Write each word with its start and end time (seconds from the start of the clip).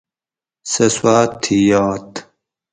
سہۤ 0.71 0.87
سواۤت 0.95 1.29
تھی 1.43 1.57
یات 1.69 2.09